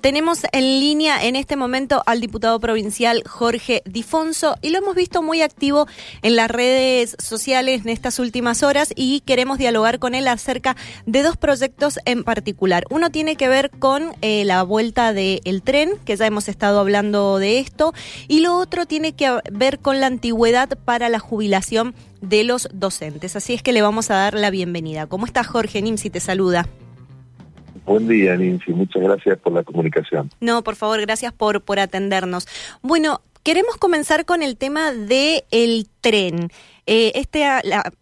[0.00, 5.22] Tenemos en línea en este momento al diputado provincial Jorge Difonso y lo hemos visto
[5.22, 5.86] muy activo
[6.22, 10.74] en las redes sociales en estas últimas horas y queremos dialogar con él acerca
[11.04, 12.84] de dos proyectos en particular.
[12.88, 17.36] Uno tiene que ver con eh, la vuelta del tren, que ya hemos estado hablando
[17.36, 17.92] de esto,
[18.26, 23.36] y lo otro tiene que ver con la antigüedad para la jubilación de los docentes.
[23.36, 25.06] Así es que le vamos a dar la bienvenida.
[25.06, 25.82] ¿Cómo está Jorge?
[25.82, 26.66] Nimsi te saluda.
[27.86, 28.72] Buen día, Nancy.
[28.72, 30.30] Muchas gracias por la comunicación.
[30.40, 32.46] No, por favor, gracias por, por atendernos.
[32.82, 36.50] Bueno, queremos comenzar con el tema del el tren.
[36.86, 37.46] Eh, este,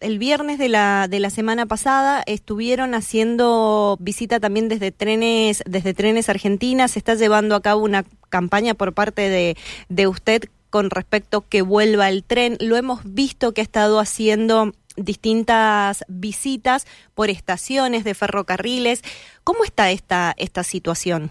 [0.01, 5.95] el viernes de la, de la semana pasada estuvieron haciendo visita también desde trenes, desde
[5.95, 6.93] trenes argentinas.
[6.93, 9.57] Se está llevando a cabo una campaña por parte de,
[9.89, 12.57] de usted con respecto que vuelva el tren.
[12.61, 19.03] Lo hemos visto que ha estado haciendo distintas visitas por estaciones de ferrocarriles.
[19.45, 21.31] ¿Cómo está esta, esta situación?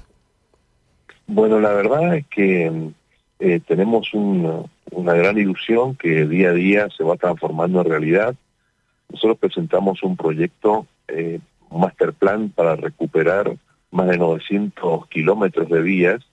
[1.27, 2.91] Bueno, la verdad es que
[3.39, 8.35] eh, tenemos una gran ilusión que día a día se va transformando en realidad.
[9.09, 13.55] Nosotros presentamos un proyecto, eh, un master plan para recuperar
[13.91, 16.25] más de 900 kilómetros de vías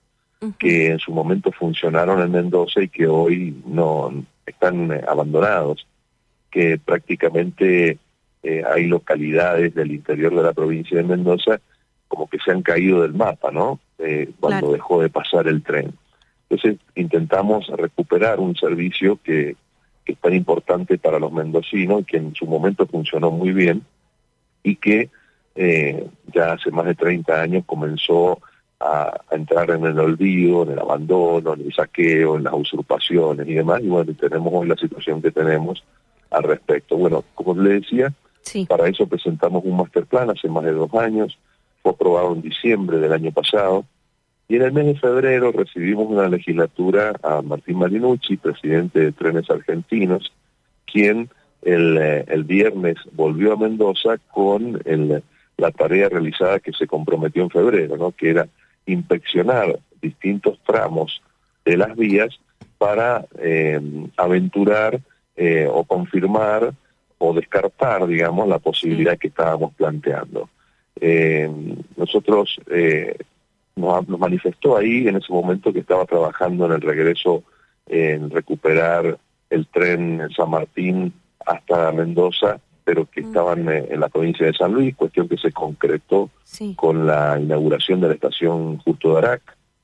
[0.59, 4.11] que en su momento funcionaron en Mendoza y que hoy no
[4.45, 5.87] están eh, abandonados
[6.55, 7.97] que prácticamente
[8.41, 11.59] eh, hay localidades del interior de la provincia de Mendoza
[12.07, 13.81] como que se han caído del mapa, ¿no?
[13.97, 15.91] Eh, cuando dejó de pasar el tren.
[16.47, 19.57] Entonces intentamos recuperar un servicio que,
[20.05, 23.81] es tan importante para los mendocinos, que en su momento funcionó muy bien
[24.63, 25.09] y que
[25.55, 28.39] eh, ya hace más de 30 años comenzó
[28.79, 33.45] a, a, entrar en el olvido, en el abandono, en el saqueo, en las usurpaciones
[33.45, 33.81] y demás.
[33.83, 35.83] Y bueno, tenemos hoy la situación que tenemos
[36.35, 36.97] al respecto.
[36.97, 38.13] Bueno, como le decía,
[38.67, 41.37] para eso presentamos un master plan hace más de dos años,
[41.81, 43.85] fue aprobado en diciembre del año pasado,
[44.47, 49.49] y en el mes de febrero recibimos una legislatura a Martín Marinucci, presidente de Trenes
[49.49, 50.31] Argentinos,
[50.85, 51.29] quien
[51.63, 55.23] el, eh, el viernes volvió a Mendoza con el,
[55.57, 58.11] la tarea realizada que se comprometió en febrero, ¿no?
[58.11, 58.47] que era
[58.85, 61.21] inspeccionar distintos tramos
[61.63, 62.39] de las vías
[62.77, 63.79] para eh,
[64.17, 64.99] aventurar
[65.37, 66.73] eh, o confirmar
[67.17, 70.49] o descartar, digamos, la posibilidad que estábamos planteando.
[70.99, 71.49] Eh,
[71.97, 73.17] nosotros eh,
[73.75, 77.43] nos, manifestó ahí en ese momento que estaba trabajando en el regreso
[77.87, 79.17] en recuperar
[79.49, 81.13] el tren en San Martín
[81.45, 86.29] hasta Mendoza, pero que estaban en la provincia de San Luis, cuestión que se concretó
[86.75, 89.41] con la inauguración de la estación Justo de Arac,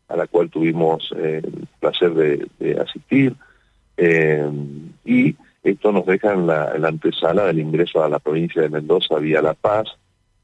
[0.07, 3.35] a la cual tuvimos el placer de asistir.
[3.97, 4.50] Eh,
[5.12, 9.42] y esto nos deja en la, antesala del ingreso a la provincia de Mendoza vía
[9.42, 9.90] La Paz,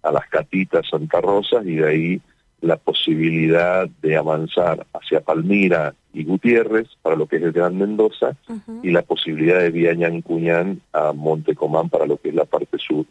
[0.03, 2.21] a las Catitas Santa Rosa y de ahí
[2.59, 8.35] la posibilidad de avanzar hacia Palmira y Gutiérrez para lo que es el Gran Mendoza
[8.83, 13.05] y la posibilidad de vía Ñancuñán a Montecomán para lo que es la parte sur.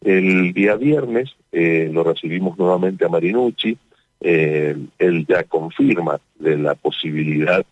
[0.00, 3.76] El día viernes eh, lo recibimos nuevamente a Marinucci,
[4.20, 7.64] eh, él ya confirma de la posibilidad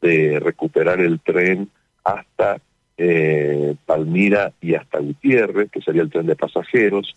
[0.00, 1.68] de recuperar el tren
[2.04, 2.58] hasta
[3.02, 7.14] eh, Palmira y hasta Gutiérrez, que sería el tren de pasajeros.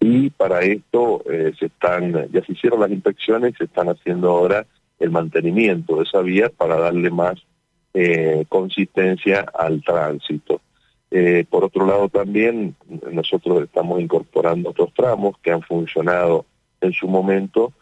[0.00, 4.64] Y para esto eh, se están, ya se hicieron las inspecciones, se están haciendo ahora
[4.98, 7.34] el mantenimiento de esa vía para darle más
[7.92, 10.62] eh, consistencia al tránsito.
[11.50, 12.74] Por otro lado también
[13.10, 16.46] nosotros estamos incorporando otros tramos que han funcionado
[16.80, 17.72] en su momento,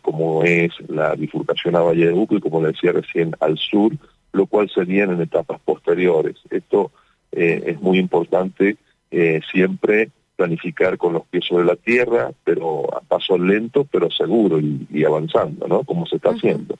[0.00, 3.92] como es la bifurcación a Valle de Buco y como le decía recién al sur,
[4.34, 6.36] lo cual serían en etapas posteriores.
[6.50, 6.90] Esto
[7.32, 8.76] eh, es muy importante
[9.10, 14.58] eh, siempre planificar con los pies sobre la tierra, pero a paso lento, pero seguro
[14.60, 15.84] y, avanzando, ¿no?
[15.84, 16.76] Como se está haciendo.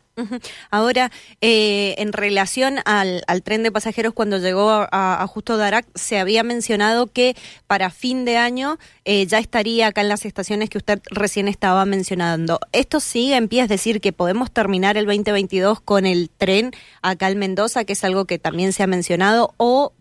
[0.71, 1.11] Ahora,
[1.41, 7.07] eh, en relación al, tren de pasajeros cuando llegó a, Justo Darac, se había mencionado
[7.07, 11.49] que para fin de año eh, ya estaría acá en las estaciones que usted recién
[11.49, 12.59] estaba mencionando.
[12.73, 13.63] ¿Esto sigue en pie?
[13.63, 16.73] Es decir, que podemos terminar el 2022 con el tren
[17.03, 19.93] acá en Mendoza, que es algo que también se ha mencionado, o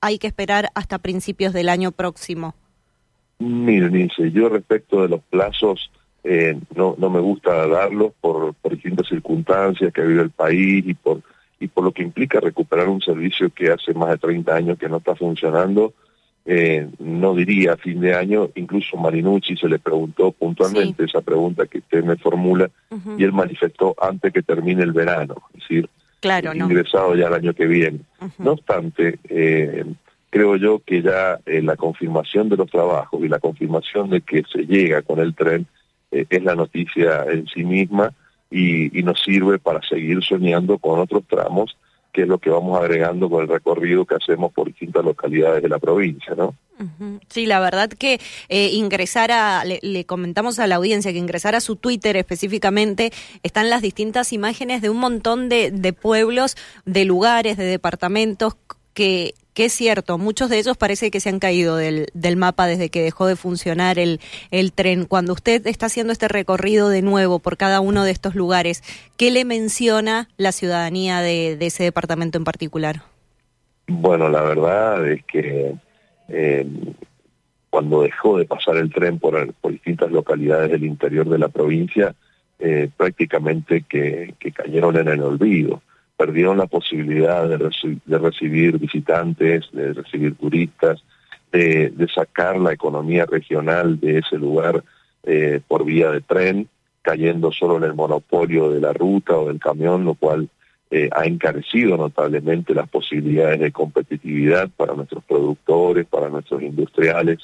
[0.00, 2.54] hay que esperar hasta principios del año próximo?
[3.40, 5.90] Miren, dice, yo respecto de los plazos,
[6.22, 10.92] eh, no, no me gusta darlos por, por distintas circunstancias que vive el país y
[10.92, 11.22] por,
[11.58, 14.90] y por lo que implica recuperar un servicio que hace más de 30 años que
[14.90, 15.94] no está funcionando.
[16.44, 21.66] Eh, no diría a fin de año, incluso Marinucci se le preguntó puntualmente esa pregunta
[21.66, 22.70] que usted me formula
[23.18, 25.88] y él manifestó antes que termine el verano, es decir,
[26.18, 28.00] claro, ingresado ya el año que viene.
[28.38, 29.84] No obstante, eh,
[30.30, 34.44] creo yo que ya eh, la confirmación de los trabajos y la confirmación de que
[34.50, 35.66] se llega con el tren
[36.10, 38.12] eh, es la noticia en sí misma
[38.50, 41.76] y, y nos sirve para seguir soñando con otros tramos
[42.12, 45.68] que es lo que vamos agregando con el recorrido que hacemos por distintas localidades de
[45.68, 46.54] la provincia, ¿no?
[47.28, 51.60] Sí, la verdad que eh, ingresar a, le, comentamos a la audiencia que ingresar a
[51.60, 53.12] su Twitter específicamente,
[53.42, 56.56] están las distintas imágenes de un montón de, de pueblos,
[56.86, 58.56] de lugares, de departamentos
[59.00, 62.90] que, es cierto, muchos de ellos parece que se han caído del, del mapa desde
[62.90, 64.20] que dejó de funcionar el,
[64.50, 65.06] el tren.
[65.06, 68.82] Cuando usted está haciendo este recorrido de nuevo por cada uno de estos lugares,
[69.16, 73.02] ¿qué le menciona la ciudadanía de, ese departamento en particular?
[73.86, 75.74] Bueno, la verdad es que
[76.28, 76.66] eh,
[77.70, 82.14] cuando dejó de pasar el tren por, por, distintas localidades del interior de la provincia,
[82.58, 85.82] eh, prácticamente que, que, cayeron en el olvido.
[86.20, 91.02] Perdieron la posibilidad de, reci de recibir visitantes, de recibir turistas,
[91.50, 94.84] de, de, sacar la economía regional de ese lugar
[95.24, 96.68] eh, por vía de tren,
[97.00, 100.50] cayendo solo en el monopolio de la ruta o del camión, lo cual
[100.90, 107.38] eh, ha encarecido notablemente las posibilidades de competitividad para nuestros productores, para nuestros industriales,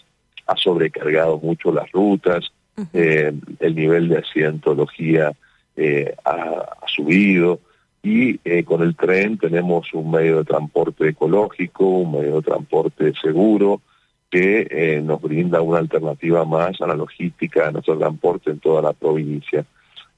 [0.47, 2.53] ha sobrecargado mucho las rutas,
[2.93, 5.33] eh, el nivel de accidentología
[5.77, 7.61] eh, ha, ha, subido
[8.07, 13.13] y eh, con el tren tenemos un medio de transporte ecológico, un medio de transporte
[13.21, 13.81] seguro
[14.31, 18.81] que eh, nos brinda una alternativa más a la logística de nuestro transporte en toda
[18.81, 19.67] la provincia.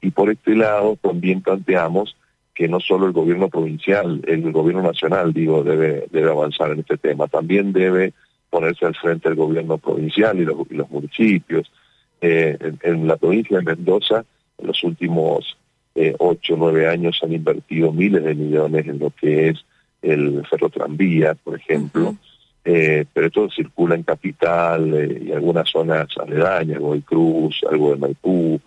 [0.02, 2.14] Y por este lado también planteamos
[2.55, 6.99] que no solo el gobierno provincial, el gobierno nacional, digo, debe, debe avanzar en este
[6.99, 8.12] tema, también debe
[8.50, 11.73] ponerse al frente el gobierno provincial y los, municipios.
[12.20, 14.26] Eh, en, en, la provincia de Mendoza,
[14.58, 15.56] en los últimos
[16.00, 19.65] eh, ocho, nueve años han invertido miles de millones en lo que es
[20.00, 22.19] el ferrotranvía, por ejemplo, uh -huh.
[22.65, 27.97] eh, pero todo circula en capital eh, y algunas zonas aledañas, Goy Cruz, algo de
[27.97, 28.61] Maipú,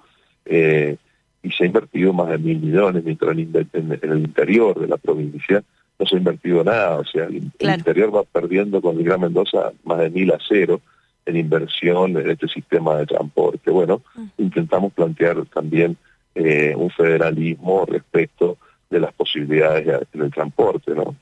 [0.46, 0.98] eh,
[1.42, 5.64] y se ha invertido más de mil millones, mientras en, el interior de la provincia
[5.98, 7.78] no se ha invertido nada, o sea, el, claro.
[7.78, 10.82] interior va perdiendo con el Gran Mendoza más de mil a cero
[11.26, 13.72] en inversión en este sistema de transporte.
[13.72, 14.30] Bueno, uh -huh.
[14.38, 15.96] intentamos plantear también
[16.36, 18.58] eh, un federalismo respecto
[18.90, 21.16] de las posibilidades en el transporte, ¿no?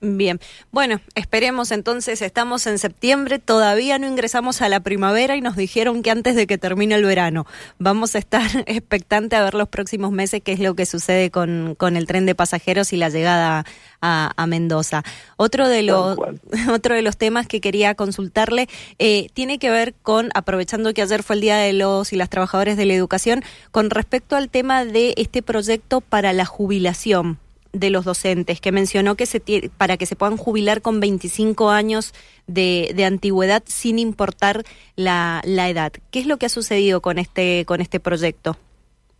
[0.00, 0.38] Bien,
[0.70, 6.04] bueno, esperemos entonces, estamos en septiembre, todavía no ingresamos a la primavera y nos dijeron
[6.04, 7.44] que antes de que termine el verano.
[7.78, 11.74] Vamos a estar expectante a ver los próximos meses qué es lo que sucede con,
[11.74, 13.64] con el tren de pasajeros y la llegada
[14.00, 15.02] a, a Mendoza.
[15.36, 16.16] Otro de, los,
[16.70, 18.68] otro de los temas que quería consultarle
[19.00, 22.30] eh, tiene que ver con, aprovechando que ayer fue el Día de los y las
[22.30, 23.42] Trabajadores de la Educación,
[23.72, 27.40] con respecto al tema de este proyecto para la jubilación
[27.74, 29.42] de los docentes, que mencionó que se
[29.76, 32.14] para que se puedan jubilar con 25 años
[32.46, 34.62] de, de antigüedad sin importar
[34.96, 35.92] la, la, edad.
[36.10, 38.56] ¿Qué es lo que ha sucedido con este, con este proyecto?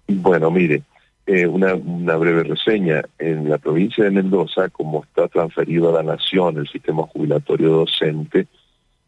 [0.07, 0.83] Bueno, mire,
[1.27, 3.03] eh, una, breve reseña.
[3.19, 8.47] En la provincia de Mendoza, como está transferido a la nación el sistema jubilatorio docente,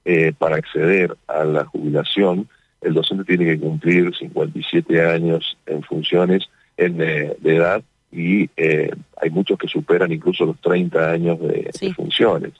[0.04, 2.48] eh, para acceder a la jubilación,
[2.80, 7.82] el docente tiene que cumplir 57 años en funciones en, eh, de edad
[8.16, 8.90] y eh,
[9.20, 11.88] hay muchos que superan incluso los 30 años de, sí.
[11.88, 12.52] de funciones.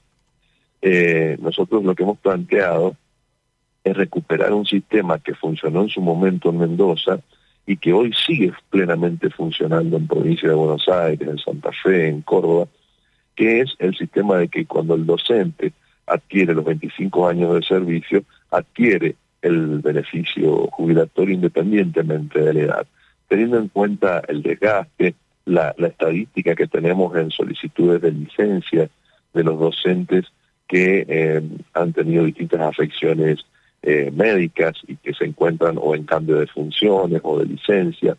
[0.82, 2.94] Eh, nosotros lo que hemos planteado
[3.82, 7.20] es recuperar un sistema que funcionó en su momento en Mendoza
[7.66, 12.20] y que hoy sigue plenamente funcionando en provincia de Buenos Aires, en Santa Fe, en
[12.20, 12.68] Córdoba,
[13.34, 15.72] que es el sistema de que cuando el docente
[16.06, 22.86] adquiere los 25 años de servicio, adquiere el beneficio jubilatorio independientemente de la edad,
[23.28, 25.14] teniendo en cuenta el desgaste,
[25.46, 28.90] la, estadística que tenemos en solicitudes de licencia
[29.32, 30.26] de los docentes
[30.68, 33.46] que eh, han tenido distintas afecciones
[33.82, 38.16] eh, médicas y que se encuentran o en cambio de funciones o de licencia.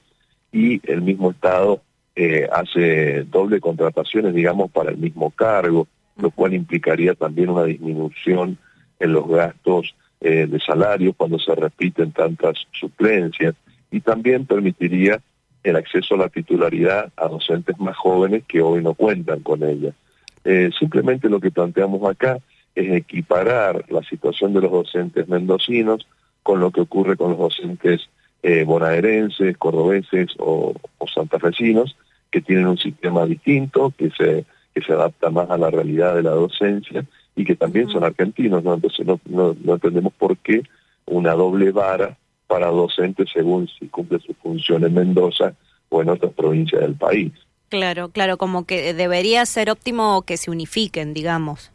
[0.51, 1.81] Y el mismo Estado
[2.15, 8.57] eh, hace doble contrataciones, digamos, para el mismo cargo, lo cual implicaría también una disminución
[8.99, 13.53] en los gastos de salario cuando se repiten tantas suplencias
[13.91, 15.21] y también permitiría
[15.69, 19.93] el acceso a la titularidad a docentes más jóvenes que hoy no cuentan con ella.
[20.43, 22.39] Eh, simplemente lo que planteamos acá
[22.73, 26.07] es equiparar la situación de los docentes mendocinos
[26.43, 28.09] con lo que ocurre con los docentes
[28.43, 31.97] eh, bonaerenses, cordobeses o, o santafesinos,
[32.31, 36.23] que tienen un sistema distinto, que se, que se adapta más a la realidad de
[36.23, 37.03] la docencia
[37.35, 38.75] y que también son argentinos, ¿no?
[38.75, 40.61] Entonces no, no, no entendemos por qué
[41.05, 42.15] una doble vara
[42.47, 45.53] para docentes según si cumple su función en Mendoza
[45.89, 47.31] o en otras provincias del país.
[47.69, 51.71] Claro, claro, como que debería ser óptimo que se unifiquen, digamos.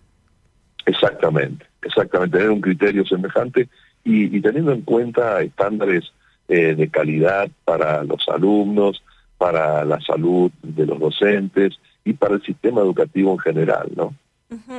[0.87, 3.69] Exactamente, exactamente, tener un criterio semejante
[4.05, 6.13] y, y teniendo en cuenta estándares
[6.49, 9.03] eh, de calidad para los alumnos,
[9.39, 14.15] para la salud de los docentes y para el sistema educativo en general, ¿no?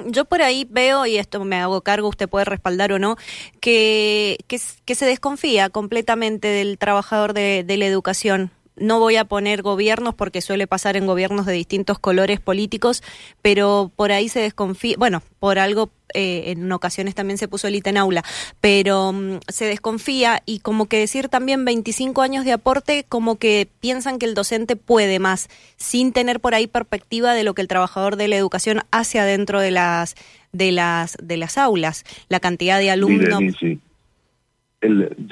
[0.08, 3.18] Yo por ahí veo, y esto me hago cargo, usted puede respaldar o no,
[3.60, 9.62] que, que, se desconfía completamente del trabajador de, de la educación no voy a poner
[9.62, 13.04] gobiernos porque suele pasar en gobiernos de distintos colores políticos,
[13.42, 17.82] pero por ahí se desconfía, bueno, por algo eh, en ocasiones también se puso el
[17.84, 18.24] en aula,
[18.62, 23.68] pero mm, se desconfía y como que decir también 25 años de aporte, como que
[23.80, 27.68] piensan que el docente puede más, sin tener por ahí perspectiva de lo que el
[27.68, 30.16] trabajador de la educación hace adentro de las
[30.52, 33.40] de las de las aulas, la cantidad de alumnos.
[33.60, 33.80] sí.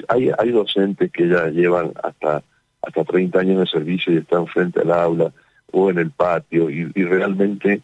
[0.08, 2.42] hay, hay docentes que ya llevan hasta
[2.82, 5.32] hasta 30 años de servicio y están frente al aula
[5.70, 7.80] o en el patio y, realmente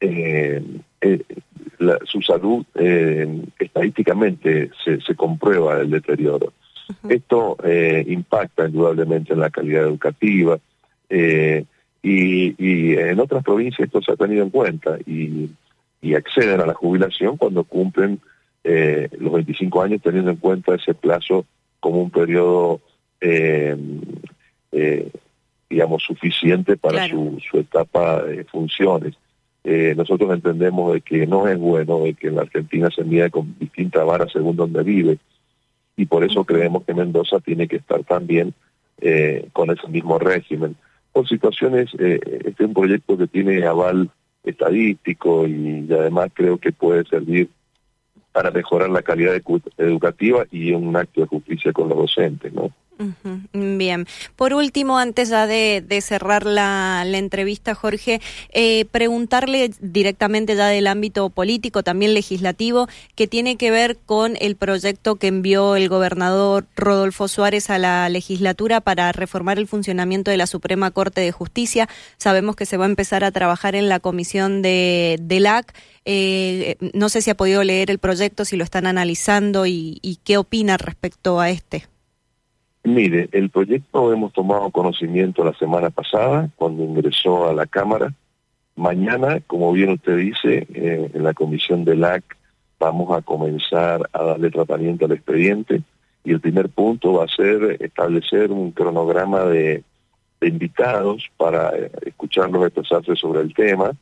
[0.00, 0.62] eh,
[1.00, 1.24] eh,
[2.04, 6.52] su salud eh, estadísticamente se, se, comprueba el deterioro.
[7.08, 7.56] Esto
[8.06, 10.58] impacta indudablemente en la calidad educativa
[11.08, 11.64] y,
[12.02, 15.50] y, en otras provincias esto se ha tenido en cuenta y,
[16.02, 18.20] y acceden a la jubilación cuando cumplen
[18.62, 21.46] los 25 años teniendo en cuenta ese plazo
[21.80, 22.80] como un periodo
[23.26, 23.76] eh,
[24.74, 25.10] eh,
[25.70, 29.14] digamos, suficiente para su, su, etapa de funciones.
[29.64, 33.30] Eh, nosotros entendemos de que no es bueno de que en la Argentina se mida
[33.30, 35.18] con distintas varas según donde vive
[35.96, 38.52] y por eso creemos que Mendoza tiene que estar también
[39.00, 40.76] eh, con ese mismo régimen.
[41.12, 44.10] Por situaciones, eh, este es un proyecto que tiene aval
[44.42, 47.48] estadístico y, además creo que puede servir
[48.34, 49.40] para mejorar la calidad
[49.78, 52.72] educativa y un acto de justicia con los docentes, ¿no?
[53.52, 54.06] Bien.
[54.36, 58.20] Por último, antes ya de, cerrar la, entrevista, Jorge,
[58.52, 64.56] eh, preguntarle directamente ya del ámbito político, también legislativo, que tiene que ver con el
[64.56, 70.36] proyecto que envió el gobernador Rodolfo Suárez a la legislatura para reformar el funcionamiento de
[70.36, 71.88] la Suprema Corte de Justicia.
[72.16, 75.72] Sabemos que se va a empezar a trabajar en la comisión de, del AC.
[76.04, 80.36] Eh, no sé si ha podido leer el proyecto, si lo están analizando y, qué
[80.36, 81.84] opina respecto a este.
[82.82, 88.12] Mire, el proyecto hemos tomado conocimiento la semana pasada cuando ingresó a la Cámara.
[88.76, 92.24] Mañana, como bien usted dice, eh, en la comisión del AC
[92.78, 95.82] vamos a comenzar a darle tratamiento al expediente
[96.24, 99.84] y el primer punto va a ser establecer un cronograma de,
[100.40, 103.92] invitados para eh, escucharlos expresarse sobre el tema,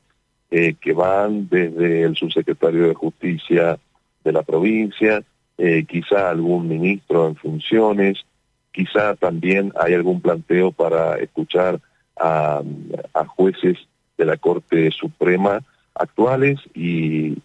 [0.52, 3.78] eh, que van desde el subsecretario de Justicia
[4.22, 5.24] de la provincia,
[5.88, 8.24] quizá algún ministro en funciones,
[8.72, 11.78] Quizá también hay algún planteo para escuchar
[12.18, 12.62] a,
[13.36, 13.78] jueces
[14.16, 15.60] de la Corte Suprema
[15.94, 17.36] actuales y,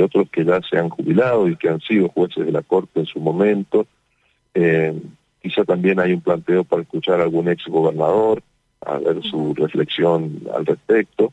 [0.00, 3.06] otros que ya se han jubilado y que han sido jueces de la Corte en
[3.06, 3.86] su momento.
[4.54, 4.98] Eh,
[5.42, 8.42] quizá también hay un planteo para escuchar a algún ex gobernador,
[8.80, 11.32] a ver su reflexión al respecto.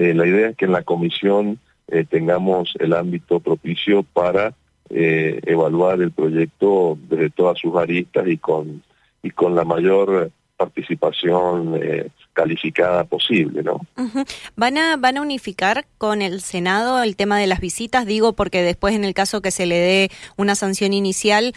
[0.00, 4.54] Eh, la idea es que en la comisión eh, tengamos el ámbito propicio para
[4.88, 8.82] eh, evaluar el proyecto desde todas sus aristas y con,
[9.22, 11.80] y con la mayor participación
[12.34, 13.80] calificada posible, ¿no?
[14.56, 18.04] ¿Van a van a unificar con el Senado el tema de las visitas?
[18.04, 21.54] Digo porque después en el caso que se le dé una sanción inicial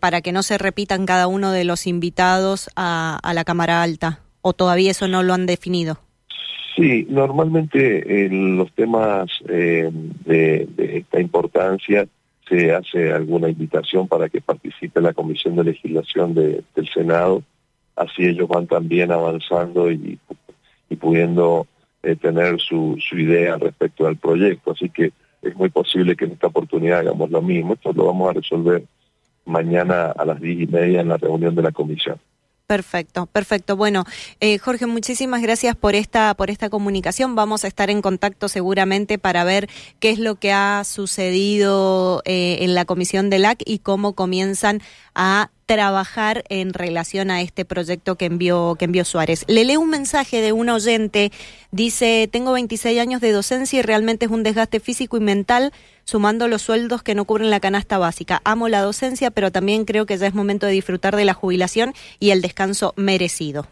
[0.00, 4.52] para que no se repitan cada uno de los invitados a la Cámara Alta, o
[4.52, 6.00] todavía eso no lo han definido.
[6.80, 9.92] Sí, normalmente en los temas de,
[10.24, 12.06] de, esta importancia
[12.48, 17.42] se hace alguna invitación para que participe la Comisión de Legislación del Senado,
[17.96, 20.18] así ellos van también avanzando y,
[20.88, 21.66] y pudiendo
[22.02, 26.32] eh, tener su, su idea respecto al proyecto, así que es muy posible que en
[26.32, 28.84] esta oportunidad hagamos lo mismo, esto lo vamos a resolver
[29.44, 32.16] mañana a las diez y media en la reunión de la comisión.
[32.70, 33.74] Perfecto, perfecto.
[33.74, 34.04] Bueno,
[34.38, 37.34] eh, Jorge, muchísimas gracias por esta por esta comunicación.
[37.34, 42.58] Vamos a estar en contacto seguramente para ver qué es lo que ha sucedido eh,
[42.60, 44.82] en la comisión del AC y cómo comienzan
[45.16, 49.44] a trabajar en relación a este proyecto que envió, que envió Suárez.
[49.46, 51.30] Le leo un mensaje de un oyente,
[51.70, 55.70] dice, tengo 26 años de docencia y realmente es un desgaste físico y mental
[56.02, 58.40] sumando los sueldos que no cubren la canasta básica.
[58.42, 61.92] Amo la docencia, pero también creo que ya es momento de disfrutar de la jubilación
[62.18, 63.68] y el descanso merecido.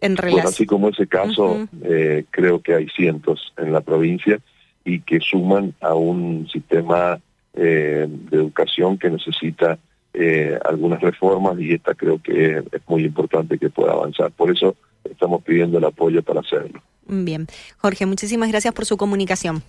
[0.00, 0.48] En relación...
[0.48, 4.40] así como ese caso, eh, creo que hay cientos en la provincia
[4.84, 7.20] y que suman a un sistema
[7.54, 9.78] eh, de educación que necesita
[10.14, 14.30] eh, algunas reformas y esta creo que es muy importante que pueda avanzar.
[14.32, 16.82] Por eso estamos pidiendo el apoyo para hacerlo.
[17.06, 17.46] Bien.
[17.78, 19.62] Jorge, muchísimas gracias por su comunicación.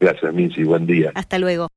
[0.00, 0.64] Gracias, Minsi.
[0.64, 1.12] Buen día.
[1.14, 1.68] Hasta luego.